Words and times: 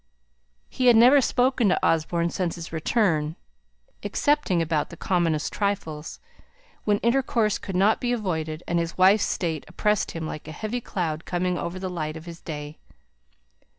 He 0.67 0.87
had 0.87 0.95
never 0.95 1.21
spoken 1.21 1.69
to 1.69 1.85
Osborne 1.87 2.31
since 2.31 2.55
his 2.55 2.73
return, 2.73 3.35
excepting 4.01 4.59
about 4.59 4.89
the 4.89 4.97
commonest 4.97 5.53
trifles, 5.53 6.19
when 6.85 6.97
intercourse 7.01 7.59
could 7.59 7.75
not 7.75 8.01
be 8.01 8.11
avoided; 8.11 8.63
and 8.67 8.79
his 8.79 8.97
wife's 8.97 9.25
state 9.25 9.63
oppressed 9.67 10.09
him 10.13 10.25
like 10.25 10.47
a 10.47 10.51
heavy 10.53 10.81
cloud 10.81 11.25
coming 11.25 11.55
over 11.55 11.77
the 11.77 11.87
light 11.87 12.17
of 12.17 12.25
his 12.25 12.41
day. 12.41 12.79